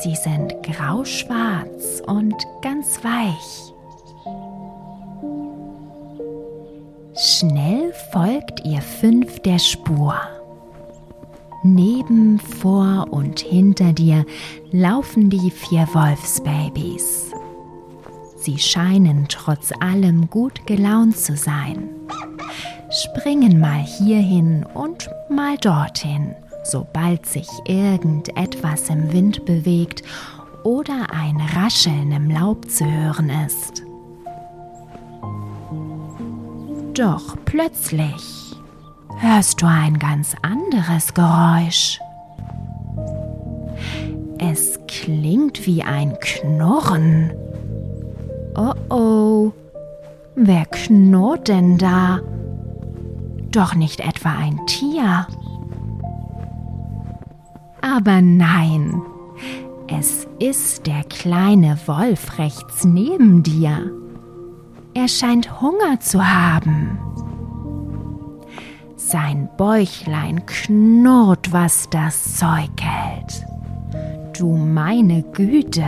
Sie 0.03 0.13
sind 0.13 0.53
grauschwarz 0.61 2.03
und 2.05 2.35
ganz 2.61 3.03
weich. 3.03 3.74
Schnell 7.17 7.93
folgt 8.11 8.65
ihr 8.65 8.81
fünf 8.81 9.39
der 9.39 9.57
Spur. 9.57 10.15
Neben, 11.63 12.39
vor 12.39 13.07
und 13.09 13.39
hinter 13.39 13.93
dir 13.93 14.25
laufen 14.73 15.29
die 15.29 15.49
vier 15.49 15.87
Wolfsbabys. 15.93 17.31
Sie 18.35 18.59
scheinen 18.59 19.27
trotz 19.29 19.71
allem 19.79 20.29
gut 20.29 20.67
gelaunt 20.67 21.17
zu 21.17 21.37
sein. 21.37 21.89
Springen 22.91 23.61
mal 23.61 23.79
hierhin 23.79 24.65
und 24.73 25.09
mal 25.29 25.55
dorthin, 25.57 26.35
sobald 26.65 27.25
sich 27.25 27.47
irgendetwas 27.65 28.89
im 28.89 29.13
Wind 29.13 29.45
bewegt 29.45 30.03
oder 30.65 31.07
ein 31.13 31.37
Rascheln 31.55 32.11
im 32.11 32.29
Laub 32.29 32.69
zu 32.69 32.83
hören 32.83 33.29
ist. 33.45 33.84
Doch 36.95 37.35
plötzlich 37.43 38.55
hörst 39.19 39.61
du 39.61 39.65
ein 39.65 39.99
ganz 39.99 40.33
anderes 40.41 41.13
Geräusch. 41.13 41.99
Es 44.37 44.79
klingt 44.87 45.65
wie 45.67 45.83
ein 45.83 46.17
Knurren. 46.21 47.33
Oh 48.55 48.73
oh, 48.89 49.51
wer 50.35 50.65
knurrt 50.67 51.49
denn 51.49 51.77
da? 51.77 52.21
Doch 53.51 53.75
nicht 53.75 53.99
etwa 53.99 54.29
ein 54.29 54.65
Tier. 54.65 55.27
Aber 57.81 58.21
nein, 58.21 59.01
es 59.89 60.27
ist 60.39 60.87
der 60.87 61.03
kleine 61.03 61.77
Wolf 61.87 62.39
rechts 62.39 62.85
neben 62.85 63.43
dir. 63.43 63.91
Er 64.97 65.09
scheint 65.09 65.61
Hunger 65.61 65.99
zu 65.99 66.25
haben. 66.25 66.97
Sein 68.95 69.49
Bäuchlein 69.57 70.45
knurrt, 70.45 71.51
was 71.51 71.89
das 71.89 72.37
Zeug 72.37 72.71
hält. 72.79 73.45
Du 74.37 74.55
meine 74.55 75.21
Güte. 75.21 75.85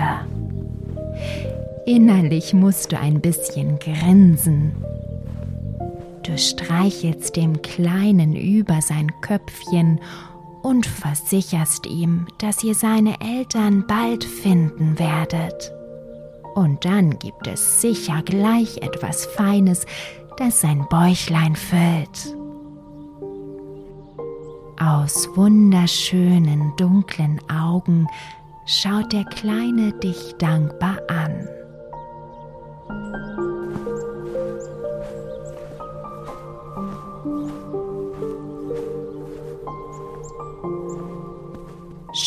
Innerlich 1.86 2.54
musst 2.54 2.92
du 2.92 3.00
ein 3.00 3.22
bisschen 3.22 3.80
grinsen. 3.80 4.76
Du 6.24 6.38
streichelst 6.38 7.38
dem 7.38 7.62
Kleinen 7.62 8.36
über 8.36 8.82
sein 8.82 9.10
Köpfchen 9.22 10.02
und 10.64 10.86
versicherst 10.86 11.86
ihm, 11.86 12.28
dass 12.40 12.62
ihr 12.62 12.76
seine 12.76 13.22
Eltern 13.22 13.88
bald 13.88 14.26
finden 14.26 15.00
werdet. 15.00 15.77
Und 16.58 16.86
dann 16.86 17.20
gibt 17.20 17.46
es 17.46 17.82
sicher 17.82 18.24
gleich 18.24 18.78
etwas 18.78 19.28
Feines, 19.28 19.86
das 20.38 20.62
sein 20.62 20.88
Bäuchlein 20.90 21.56
füllt. 21.56 22.36
Aus 24.80 25.30
wunderschönen 25.36 26.74
dunklen 26.76 27.40
Augen 27.48 28.08
schaut 28.66 29.14
der 29.14 29.26
Kleine 29.26 29.94
dich 30.00 30.34
dankbar 30.40 30.98
an. 31.08 31.48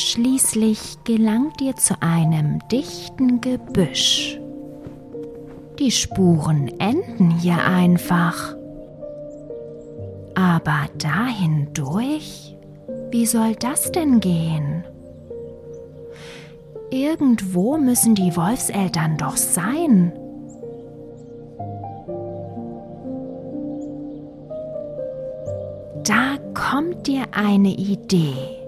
Schließlich 0.03 1.05
gelangt 1.05 1.61
ihr 1.61 1.77
zu 1.77 1.95
einem 2.01 2.67
dichten 2.73 3.43
Gebüsch. 3.43 4.41
Die 5.79 5.91
Spuren 5.91 6.69
enden 6.81 7.31
hier 7.31 7.63
einfach. 7.63 8.57
Aber 10.35 10.87
dahin 10.97 11.69
durch? 11.75 12.57
Wie 13.11 13.27
soll 13.27 13.55
das 13.57 13.93
denn 13.93 14.21
gehen? 14.21 14.85
Irgendwo 16.91 17.77
müssen 17.77 18.15
die 18.15 18.35
Wolfseltern 18.35 19.19
doch 19.19 19.37
sein. 19.37 20.13
Da 26.05 26.39
kommt 26.55 27.07
dir 27.07 27.25
eine 27.33 27.75
Idee. 27.75 28.60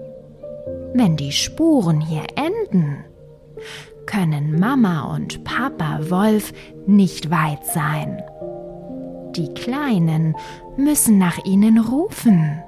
Wenn 0.93 1.17
die 1.17 1.31
Spuren 1.31 1.99
hier 2.01 2.25
enden, 2.35 3.03
können 4.05 4.59
Mama 4.59 5.15
und 5.15 5.43
Papa 5.43 5.99
Wolf 6.09 6.53
nicht 6.85 7.31
weit 7.31 7.65
sein. 7.65 8.21
Die 9.35 9.51
Kleinen 9.55 10.35
müssen 10.77 11.17
nach 11.17 11.43
ihnen 11.45 11.79
rufen. 11.79 12.61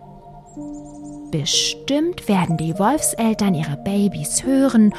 Bestimmt 1.30 2.28
werden 2.28 2.58
die 2.58 2.78
Wolfseltern 2.80 3.54
ihre 3.54 3.78
Babys 3.78 4.44
hören 4.44 4.94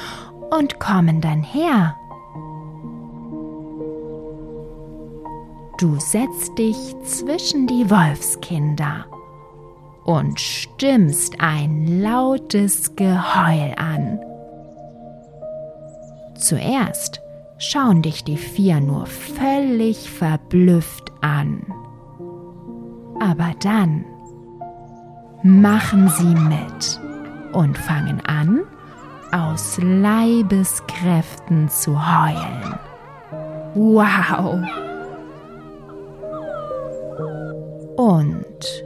und 0.57 0.79
kommen 0.79 1.21
dann 1.21 1.43
her. 1.43 1.97
Du 5.79 5.99
setzt 5.99 6.57
dich 6.57 6.77
zwischen 7.03 7.67
die 7.67 7.91
Wolfskinder 7.91 9.07
und 10.07 10.41
stimmst 10.41 11.41
ein 11.41 12.01
lautes 12.01 12.95
Geheul 12.95 13.75
an. 13.77 14.21
Zuerst 16.37 17.21
schauen 17.59 18.03
dich 18.03 18.23
die 18.23 18.37
vier 18.37 18.81
nur 18.81 19.07
völlig 19.07 20.09
verblüfft 20.09 21.11
an. 21.23 21.63
Aber 23.21 23.51
dann 23.61 24.05
machen 25.43 26.09
sie 26.09 26.35
mit 26.35 27.01
und 27.53 27.77
fangen 27.77 28.21
an, 28.27 28.61
aus 29.33 29.79
Leibeskräften 29.83 31.69
zu 31.69 31.99
heulen. 31.99 32.79
Wow! 33.75 34.61
Und 37.97 38.86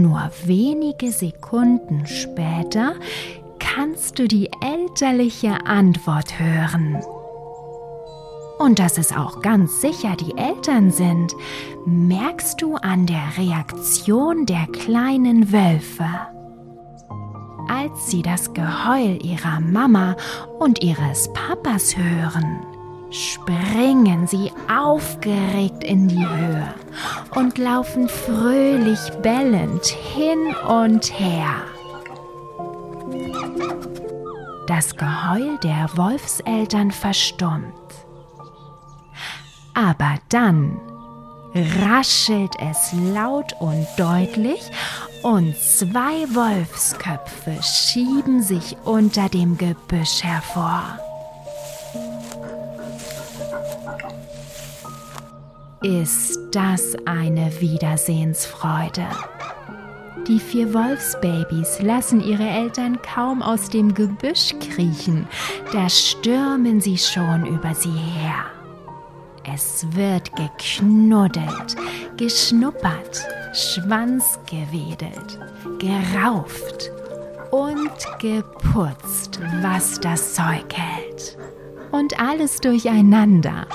nur 0.00 0.30
wenige 0.44 1.12
Sekunden 1.12 2.06
später 2.06 2.94
kannst 3.58 4.18
du 4.18 4.26
die 4.26 4.50
elterliche 4.60 5.66
Antwort 5.66 6.38
hören. 6.38 7.02
Und 8.58 8.78
dass 8.78 8.96
es 8.96 9.12
auch 9.12 9.40
ganz 9.42 9.80
sicher 9.80 10.16
die 10.16 10.36
Eltern 10.36 10.90
sind, 10.90 11.34
merkst 11.84 12.62
du 12.62 12.76
an 12.76 13.06
der 13.06 13.36
Reaktion 13.36 14.46
der 14.46 14.66
kleinen 14.68 15.52
Wölfe. 15.52 16.06
Als 17.68 18.10
sie 18.10 18.22
das 18.22 18.52
Geheul 18.54 19.18
ihrer 19.24 19.60
Mama 19.60 20.16
und 20.58 20.82
ihres 20.82 21.32
Papas 21.32 21.96
hören, 21.96 22.60
springen 23.12 24.26
sie 24.26 24.50
aufgeregt 24.74 25.84
in 25.84 26.08
die 26.08 26.26
Höhe 26.26 26.74
und 27.34 27.58
laufen 27.58 28.08
fröhlich 28.08 29.00
bellend 29.22 29.84
hin 29.84 30.54
und 30.66 31.18
her. 31.18 31.54
Das 34.66 34.96
Geheul 34.96 35.58
der 35.62 35.90
Wolfseltern 35.94 36.90
verstummt. 36.90 37.74
Aber 39.74 40.14
dann 40.30 40.80
raschelt 41.54 42.54
es 42.60 42.92
laut 43.12 43.52
und 43.60 43.86
deutlich 43.98 44.70
und 45.22 45.56
zwei 45.56 46.26
Wolfsköpfe 46.34 47.62
schieben 47.62 48.42
sich 48.42 48.76
unter 48.84 49.28
dem 49.28 49.58
Gebüsch 49.58 50.22
hervor. 50.22 50.98
Ist 55.82 56.38
das 56.52 56.94
eine 57.06 57.60
Wiedersehensfreude? 57.60 59.04
Die 60.28 60.38
vier 60.38 60.72
Wolfsbabys 60.72 61.82
lassen 61.82 62.20
ihre 62.20 62.48
Eltern 62.48 63.02
kaum 63.02 63.42
aus 63.42 63.68
dem 63.68 63.92
Gebüsch 63.92 64.54
kriechen, 64.60 65.26
da 65.72 65.88
stürmen 65.88 66.80
sie 66.80 66.96
schon 66.96 67.46
über 67.46 67.74
sie 67.74 67.90
her. 67.90 68.44
Es 69.52 69.84
wird 69.90 70.30
geknuddelt, 70.36 71.74
geschnuppert, 72.16 73.26
Schwanz 73.52 74.38
gewedelt, 74.48 75.40
gerauft 75.80 76.92
und 77.50 77.90
geputzt, 78.20 79.40
was 79.62 79.98
das 79.98 80.34
Zeug 80.34 80.72
hält. 80.72 81.36
Und 81.90 82.20
alles 82.20 82.58
durcheinander. 82.60 83.66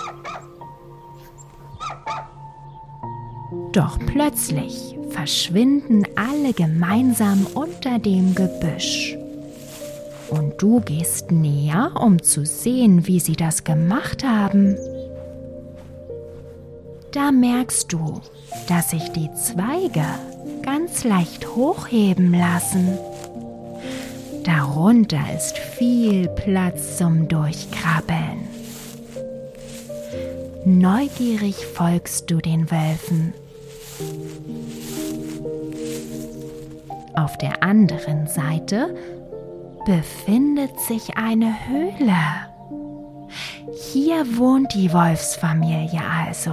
Doch 3.74 4.00
plötzlich 4.06 4.96
verschwinden 5.10 6.04
alle 6.16 6.54
gemeinsam 6.54 7.46
unter 7.54 8.00
dem 8.00 8.34
Gebüsch. 8.36 9.18
Und 10.30 10.62
du 10.62 10.82
gehst 10.82 11.32
näher, 11.32 11.92
um 12.00 12.22
zu 12.22 12.46
sehen, 12.46 13.08
wie 13.08 13.20
sie 13.20 13.36
das 13.36 13.64
gemacht 13.64 14.24
haben. 14.24 14.76
Da 17.12 17.32
merkst 17.32 17.92
du, 17.92 18.22
dass 18.68 18.92
sich 18.92 19.10
die 19.12 19.30
Zweige 19.34 20.06
ganz 20.64 21.04
leicht 21.04 21.56
hochheben 21.56 22.34
lassen. 22.34 22.98
Darunter 24.44 25.22
ist 25.36 25.58
viel 25.58 26.28
Platz 26.30 26.98
zum 26.98 27.28
Durchkrabbeln. 27.28 28.48
Neugierig 30.66 31.66
folgst 31.66 32.30
du 32.30 32.38
den 32.38 32.70
Wölfen 32.70 33.34
Auf 37.18 37.36
der 37.36 37.64
anderen 37.64 38.28
Seite 38.28 38.94
befindet 39.88 40.80
sich 40.80 41.18
eine 41.18 41.52
Höhle. 41.68 42.16
Hier 43.92 44.38
wohnt 44.38 44.76
die 44.76 44.94
Wolfsfamilie 44.94 46.00
also. 46.00 46.52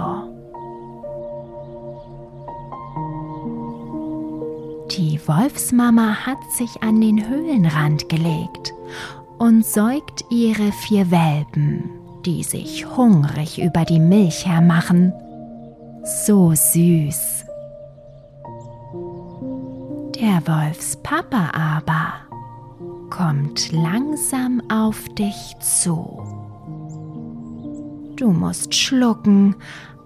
Die 4.97 5.19
Wolfsmama 5.27 6.25
hat 6.25 6.43
sich 6.57 6.81
an 6.81 6.99
den 6.99 7.29
Höhlenrand 7.29 8.09
gelegt 8.09 8.73
und 9.37 9.63
säugt 9.63 10.25
ihre 10.31 10.71
vier 10.71 11.11
Welpen, 11.11 11.91
die 12.25 12.41
sich 12.41 12.87
hungrig 12.97 13.61
über 13.61 13.85
die 13.85 13.99
Milch 13.99 14.47
hermachen. 14.47 15.13
So 16.25 16.55
süß. 16.55 17.44
Der 20.25 20.41
Wolfspapa 20.47 21.51
aber 21.53 22.13
kommt 23.11 23.71
langsam 23.71 24.59
auf 24.71 25.07
dich 25.09 25.55
zu. 25.59 26.19
Du 28.15 28.31
musst 28.31 28.73
schlucken, 28.73 29.55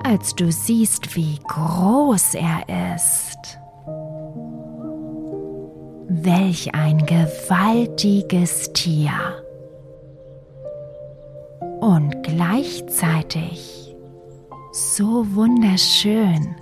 als 0.04 0.36
du 0.36 0.52
siehst, 0.52 1.16
wie 1.16 1.40
groß 1.48 2.34
er 2.34 2.96
ist. 2.96 3.60
Welch 6.10 6.76
ein 6.76 7.06
gewaltiges 7.06 8.74
Tier. 8.74 9.14
Und 11.80 12.24
gleichzeitig 12.24 13.96
so 14.74 15.26
wunderschön. 15.34 16.58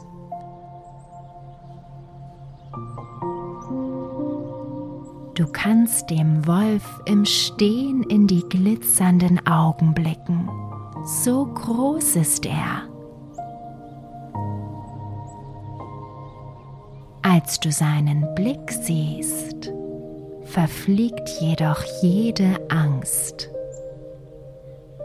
Du 5.38 5.46
kannst 5.46 6.10
dem 6.10 6.48
Wolf 6.48 6.84
im 7.06 7.24
Stehen 7.24 8.02
in 8.02 8.26
die 8.26 8.42
glitzernden 8.50 9.46
Augen 9.46 9.94
blicken. 9.94 10.50
So 11.06 11.46
groß 11.46 12.16
ist 12.16 12.48
er. 12.48 12.90
Als 17.22 17.60
du 17.60 17.72
seinen 17.72 18.26
Blick 18.34 18.72
siehst, 18.72 19.72
verfliegt 20.46 21.30
jedoch 21.40 21.84
jede 22.02 22.60
Angst. 22.72 23.52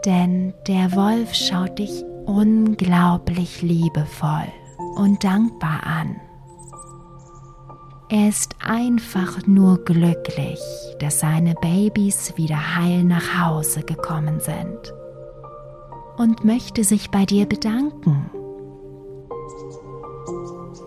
Denn 0.03 0.55
der 0.65 0.95
Wolf 0.95 1.35
schaut 1.35 1.77
dich 1.77 2.03
unglaublich 2.25 3.61
liebevoll 3.61 4.47
und 4.95 5.23
dankbar 5.23 5.83
an. 5.83 6.15
Er 8.09 8.29
ist 8.29 8.52
einfach 8.65 9.45
nur 9.45 9.83
glücklich, 9.83 10.59
dass 10.99 11.19
seine 11.19 11.55
Babys 11.55 12.33
wieder 12.37 12.75
heil 12.75 13.03
nach 13.03 13.39
Hause 13.39 13.83
gekommen 13.83 14.39
sind 14.39 14.93
und 16.17 16.43
möchte 16.45 16.83
sich 16.83 17.09
bei 17.09 17.25
dir 17.25 17.45
bedanken. 17.45 18.29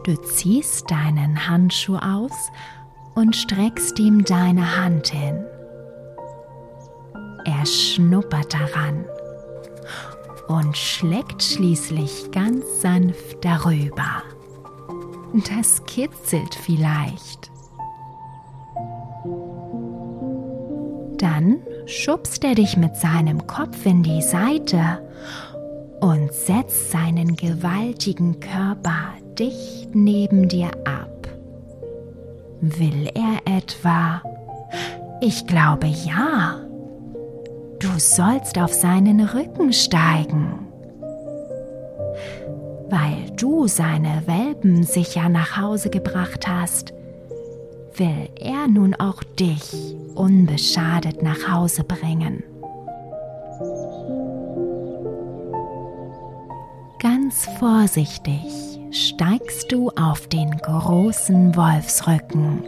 Du 0.05 0.15
ziehst 0.23 0.91
deinen 0.91 1.49
Handschuh 1.49 1.97
aus 1.97 2.51
und 3.15 3.35
streckst 3.35 3.99
ihm 3.99 4.25
deine 4.25 4.77
Hand 4.77 5.09
hin. 5.09 5.45
Er 7.45 7.67
schnuppert 7.67 8.55
daran 8.55 9.05
und 10.49 10.77
schlägt 10.77 11.43
schließlich 11.43 12.31
ganz 12.31 12.83
sanft 12.83 13.45
darüber. 13.45 14.23
Das 15.49 15.85
kitzelt 15.87 16.55
vielleicht. 16.55 17.51
Dann 21.19 21.59
schubst 21.87 22.45
er 22.45 22.55
dich 22.55 22.77
mit 22.77 22.97
seinem 22.97 23.47
Kopf 23.47 23.87
in 23.87 24.03
die 24.03 24.23
Seite 24.23 25.01
und 26.01 26.33
setzt 26.33 26.91
seinen 26.91 27.37
gewaltigen 27.37 28.39
Körper 28.41 29.15
dicht 29.39 29.95
neben 29.95 30.49
dir 30.49 30.71
ab. 30.85 31.29
Will 32.61 33.11
er 33.15 33.57
etwa? 33.57 34.23
Ich 35.21 35.47
glaube 35.47 35.87
ja. 35.87 36.61
Du 37.79 37.89
sollst 37.99 38.59
auf 38.59 38.73
seinen 38.73 39.21
Rücken 39.21 39.73
steigen. 39.73 40.67
Weil 42.89 43.31
du 43.37 43.67
seine 43.67 44.23
Welpen 44.27 44.83
sicher 44.85 45.29
nach 45.29 45.57
Hause 45.57 45.91
gebracht 45.91 46.47
hast, 46.47 46.93
will 47.99 48.29
er 48.37 48.69
nun 48.69 48.95
auch 48.95 49.23
dich 49.23 49.73
unbeschadet 50.15 51.23
nach 51.23 51.49
Hause 51.51 51.85
bringen. 51.85 52.43
Ganz 56.99 57.47
vorsichtig 57.59 58.43
steigst 58.91 59.71
du 59.71 59.91
auf 59.91 60.27
den 60.29 60.51
großen 60.51 61.55
Wolfsrücken. 61.55 62.63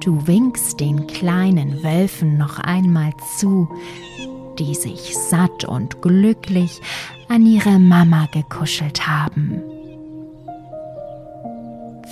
Du 0.00 0.26
winkst 0.26 0.80
den 0.80 1.06
kleinen 1.06 1.82
Wölfen 1.82 2.38
noch 2.38 2.58
einmal 2.60 3.12
zu, 3.38 3.68
die 4.58 4.74
sich 4.74 5.16
satt 5.16 5.64
und 5.64 6.00
glücklich 6.00 6.80
an 7.28 7.44
ihre 7.44 7.78
Mama 7.78 8.26
gekuschelt 8.32 9.06
haben. 9.06 9.62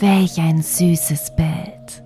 Welch 0.01 0.39
ein 0.39 0.61
süßes 0.61 1.37
Bild. 1.37 2.05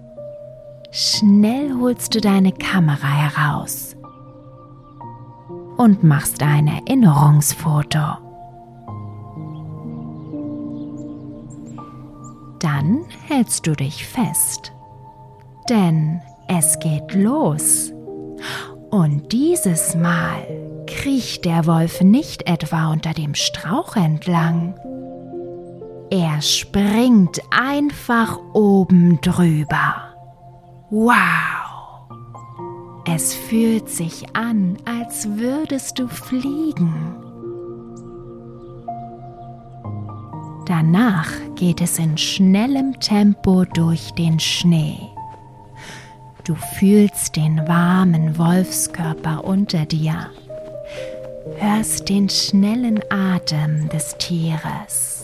Schnell 0.92 1.72
holst 1.80 2.14
du 2.14 2.20
deine 2.20 2.52
Kamera 2.52 3.08
heraus 3.08 3.96
und 5.76 6.04
machst 6.04 6.40
ein 6.40 6.68
Erinnerungsfoto. 6.68 7.98
Dann 12.60 13.00
hältst 13.26 13.66
du 13.66 13.72
dich 13.72 14.06
fest, 14.06 14.72
denn 15.68 16.20
es 16.46 16.78
geht 16.78 17.12
los. 17.14 17.92
Und 18.90 19.32
dieses 19.32 19.96
Mal 19.96 20.46
kriecht 20.86 21.44
der 21.44 21.66
Wolf 21.66 22.02
nicht 22.02 22.46
etwa 22.48 22.92
unter 22.92 23.14
dem 23.14 23.34
Strauch 23.34 23.96
entlang. 23.96 24.74
Er 26.12 26.42
springt 26.42 27.40
einfach 27.52 28.36
oben 28.52 29.20
drüber. 29.20 29.94
Wow! 30.90 32.08
Es 33.06 33.32
fühlt 33.32 33.88
sich 33.88 34.24
an, 34.34 34.76
als 34.84 35.28
würdest 35.36 36.00
du 36.00 36.08
fliegen. 36.08 37.14
Danach 40.66 41.30
geht 41.54 41.80
es 41.80 42.00
in 42.00 42.18
schnellem 42.18 42.98
Tempo 42.98 43.64
durch 43.64 44.10
den 44.14 44.40
Schnee. 44.40 44.98
Du 46.42 46.56
fühlst 46.56 47.36
den 47.36 47.68
warmen 47.68 48.36
Wolfskörper 48.36 49.44
unter 49.44 49.86
dir, 49.86 50.26
hörst 51.58 52.08
den 52.08 52.28
schnellen 52.28 52.98
Atem 53.10 53.88
des 53.90 54.16
Tieres 54.18 55.20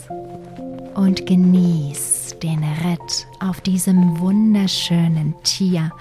und 0.97 1.27
genießt 1.27 2.41
den 2.41 2.63
Ritt 2.83 3.27
auf 3.39 3.61
diesem 3.61 4.19
wunderschönen 4.19 5.35
Tier 5.43 5.91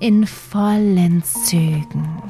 in 0.00 0.26
vollen 0.26 1.22
Zügen. 1.22 2.22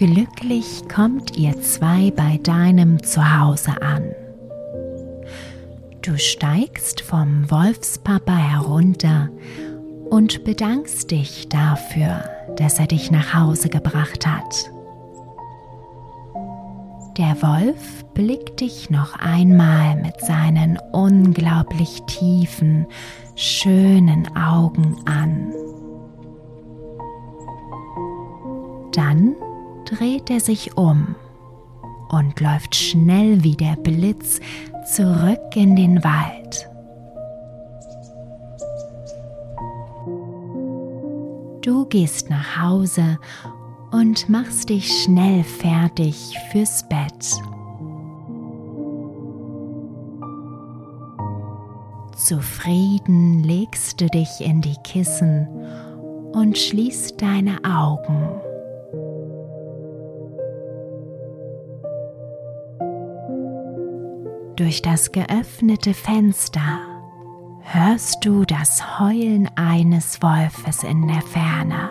Glücklich 0.00 0.88
kommt 0.88 1.36
ihr 1.36 1.60
zwei 1.60 2.10
bei 2.10 2.40
deinem 2.42 3.02
Zuhause 3.02 3.82
an. 3.82 4.02
Du 6.00 6.16
steigst 6.16 7.02
vom 7.02 7.50
Wolfspapa 7.50 8.34
herunter 8.34 9.28
und 10.08 10.42
bedankst 10.44 11.10
dich 11.10 11.50
dafür, 11.50 12.24
dass 12.56 12.78
er 12.78 12.86
dich 12.86 13.10
nach 13.10 13.34
Hause 13.34 13.68
gebracht 13.68 14.26
hat. 14.26 14.70
Der 17.18 17.36
Wolf 17.42 18.06
blickt 18.14 18.62
dich 18.62 18.88
noch 18.88 19.18
einmal 19.18 19.96
mit 19.96 20.18
seinen 20.22 20.78
unglaublich 20.92 22.00
tiefen, 22.06 22.86
schönen 23.36 24.34
Augen 24.34 24.96
an. 25.04 25.52
Dann 28.92 29.36
dreht 29.90 30.30
er 30.30 30.40
sich 30.40 30.76
um 30.76 31.14
und 32.10 32.40
läuft 32.40 32.74
schnell 32.74 33.42
wie 33.42 33.56
der 33.56 33.76
Blitz 33.76 34.40
zurück 34.84 35.54
in 35.54 35.76
den 35.76 36.02
Wald. 36.02 36.68
Du 41.62 41.84
gehst 41.86 42.30
nach 42.30 42.62
Hause 42.62 43.18
und 43.90 44.28
machst 44.28 44.70
dich 44.70 45.02
schnell 45.02 45.44
fertig 45.44 46.38
fürs 46.50 46.88
Bett. 46.88 47.22
Zufrieden 52.16 53.42
legst 53.42 54.00
du 54.00 54.06
dich 54.06 54.40
in 54.40 54.60
die 54.60 54.76
Kissen 54.84 55.48
und 56.32 56.56
schließt 56.56 57.20
deine 57.20 57.58
Augen. 57.64 58.49
Durch 64.60 64.82
das 64.82 65.10
geöffnete 65.10 65.94
Fenster 65.94 66.80
hörst 67.62 68.26
du 68.26 68.44
das 68.44 69.00
Heulen 69.00 69.48
eines 69.56 70.20
Wolfes 70.20 70.82
in 70.82 71.08
der 71.08 71.22
Ferne. 71.22 71.88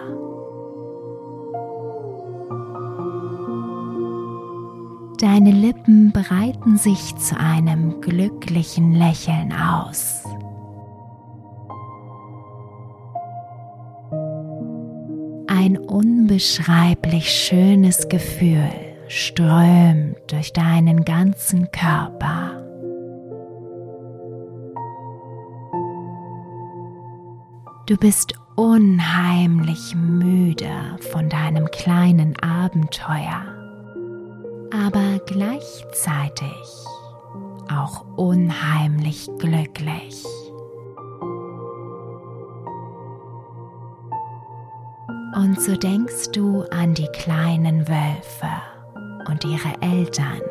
Deine 5.18 5.50
Lippen 5.50 6.12
breiten 6.12 6.78
sich 6.78 7.16
zu 7.16 7.40
einem 7.40 8.02
glücklichen 8.02 8.94
Lächeln 8.94 9.52
aus. 9.52 10.24
Ein 15.48 15.76
unbeschreiblich 15.76 17.32
schönes 17.32 18.08
Gefühl 18.10 18.89
strömt 19.10 20.18
durch 20.32 20.54
deinen 20.54 21.04
ganzen 21.04 21.72
Körper. 21.72 22.64
Du 27.88 27.98
bist 27.98 28.36
unheimlich 28.56 29.96
müde 29.96 30.70
von 31.12 31.28
deinem 31.28 31.66
kleinen 31.72 32.36
Abenteuer, 32.40 33.42
aber 34.72 35.18
gleichzeitig 35.26 36.86
auch 37.68 38.06
unheimlich 38.16 39.28
glücklich. 39.40 40.24
Und 45.36 45.60
so 45.60 45.76
denkst 45.76 46.32
du 46.34 46.62
an 46.70 46.94
die 46.94 47.08
kleinen 47.08 47.88
Wölfe 47.88 48.50
und 49.28 49.44
ihre 49.44 49.82
Eltern 49.82 50.42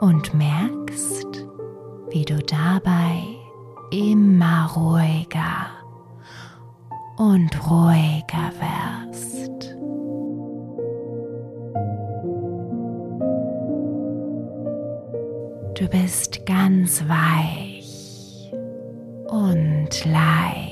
und 0.00 0.34
merkst, 0.34 1.46
wie 2.10 2.24
du 2.24 2.38
dabei 2.38 3.22
immer 3.90 4.70
ruhiger 4.74 5.66
und 7.16 7.70
ruhiger 7.70 8.50
wirst. 8.58 9.76
Du 15.78 15.88
bist 15.88 16.44
ganz 16.46 17.02
weich 17.08 18.52
und 19.28 20.04
leicht. 20.04 20.69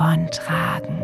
Davontragen. 0.00 0.98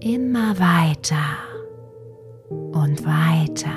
Immer 0.00 0.58
weiter 0.58 1.36
und 2.72 3.04
weiter. 3.04 3.70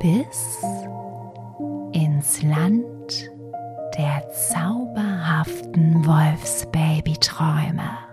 bis 0.00 0.62
ins 1.92 2.42
Land 2.42 3.30
der 3.96 4.28
zauberhaften 4.32 6.04
Wolfsbabyträume. 6.04 8.03